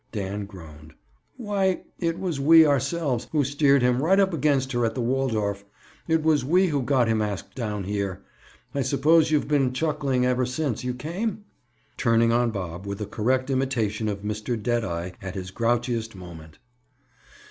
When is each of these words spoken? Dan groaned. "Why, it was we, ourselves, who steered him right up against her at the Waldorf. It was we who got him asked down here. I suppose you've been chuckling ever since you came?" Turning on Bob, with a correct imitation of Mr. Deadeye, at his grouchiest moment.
Dan 0.11 0.45
groaned. 0.47 0.93
"Why, 1.37 1.81
it 1.99 2.17
was 2.17 2.39
we, 2.39 2.65
ourselves, 2.65 3.27
who 3.31 3.43
steered 3.43 3.83
him 3.83 4.01
right 4.01 4.19
up 4.19 4.33
against 4.33 4.71
her 4.71 4.83
at 4.83 4.95
the 4.95 4.99
Waldorf. 5.01 5.63
It 6.07 6.23
was 6.23 6.43
we 6.43 6.69
who 6.69 6.81
got 6.81 7.07
him 7.07 7.21
asked 7.21 7.53
down 7.53 7.83
here. 7.83 8.23
I 8.73 8.81
suppose 8.81 9.29
you've 9.29 9.47
been 9.47 9.73
chuckling 9.73 10.25
ever 10.25 10.47
since 10.47 10.83
you 10.83 10.95
came?" 10.95 11.43
Turning 11.97 12.31
on 12.31 12.49
Bob, 12.49 12.87
with 12.87 12.99
a 12.99 13.05
correct 13.05 13.51
imitation 13.51 14.09
of 14.09 14.23
Mr. 14.23 14.59
Deadeye, 14.59 15.11
at 15.21 15.35
his 15.35 15.51
grouchiest 15.51 16.15
moment. 16.15 16.57